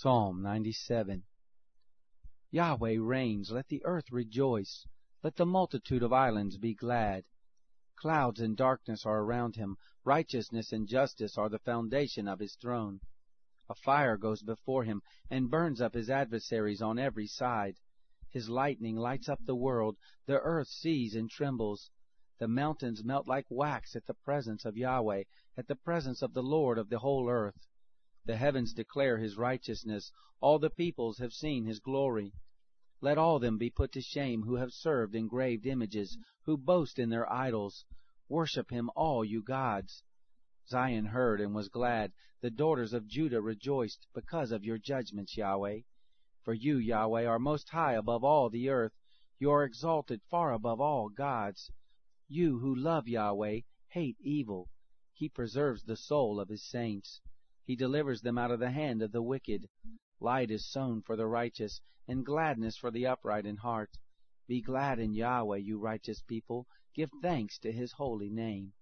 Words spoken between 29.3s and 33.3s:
righteousness, all the peoples have seen his glory. Let